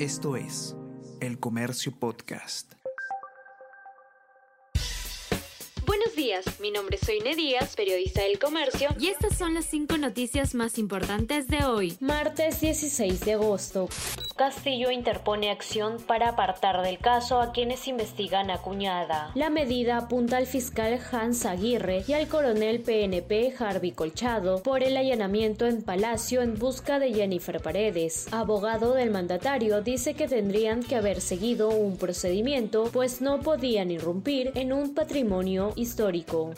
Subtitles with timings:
[0.00, 0.74] Esto es
[1.20, 2.72] El Comercio Podcast.
[5.86, 9.96] Buenos días, mi nombre es Soine Díaz, periodista del Comercio, y estas son las cinco
[9.96, 13.88] noticias más importantes de hoy, martes 16 de agosto.
[14.36, 19.30] Castillo interpone acción para apartar del caso a quienes investigan a Cuñada.
[19.36, 24.96] La medida apunta al fiscal Hans Aguirre y al coronel PNP Harvey Colchado por el
[24.96, 28.26] allanamiento en Palacio en busca de Jennifer Paredes.
[28.32, 34.50] Abogado del mandatario dice que tendrían que haber seguido un procedimiento pues no podían irrumpir
[34.56, 36.54] en un patrimonio histórico.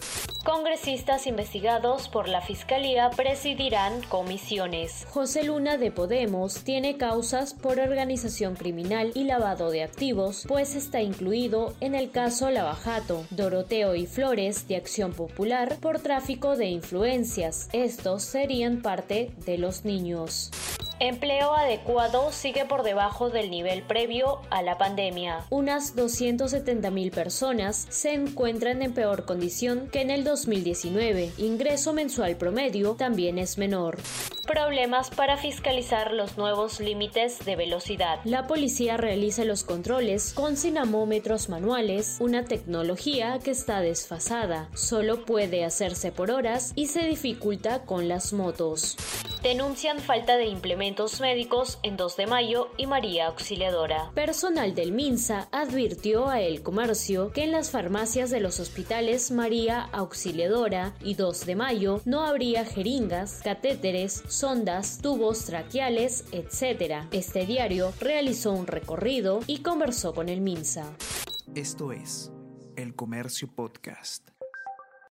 [0.47, 5.05] Congresistas investigados por la Fiscalía presidirán comisiones.
[5.11, 11.03] José Luna de Podemos tiene causas por organización criminal y lavado de activos, pues está
[11.03, 13.27] incluido en el caso Lavajato.
[13.31, 17.69] Doroteo y Flores de Acción Popular por tráfico de influencias.
[17.73, 20.53] Estos serían parte de los niños.
[20.99, 25.45] Empleo adecuado sigue por debajo del nivel previo a la pandemia.
[25.51, 31.33] Unas 270.000 personas se encuentran en peor condición que en el 2019.
[31.37, 33.99] Ingreso mensual promedio también es menor
[34.47, 38.21] problemas para fiscalizar los nuevos límites de velocidad.
[38.25, 44.69] La policía realiza los controles con cinamómetros manuales, una tecnología que está desfasada.
[44.75, 48.97] Solo puede hacerse por horas y se dificulta con las motos.
[49.47, 54.11] Denuncian falta de implementos médicos en 2 de mayo y María Auxiliadora.
[54.13, 59.83] Personal del MINSA advirtió a El Comercio que en las farmacias de los hospitales María
[59.93, 67.05] Auxiliadora y 2 de mayo no habría jeringas, catéteres, sondas, tubos traqueales, etc.
[67.13, 70.93] Este diario realizó un recorrido y conversó con el MINSA.
[71.55, 72.33] Esto es
[72.75, 74.36] El Comercio Podcast.